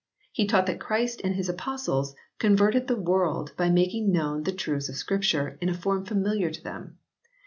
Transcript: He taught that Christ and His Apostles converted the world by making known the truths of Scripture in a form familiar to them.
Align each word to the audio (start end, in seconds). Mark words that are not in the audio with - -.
He 0.31 0.47
taught 0.47 0.65
that 0.65 0.79
Christ 0.79 1.21
and 1.23 1.35
His 1.35 1.47
Apostles 1.47 2.15
converted 2.39 2.87
the 2.87 2.95
world 2.95 3.53
by 3.55 3.69
making 3.69 4.11
known 4.11 4.41
the 4.41 4.51
truths 4.51 4.89
of 4.89 4.95
Scripture 4.95 5.59
in 5.61 5.69
a 5.69 5.75
form 5.77 6.05
familiar 6.05 6.49
to 6.49 6.63
them. 6.63 6.97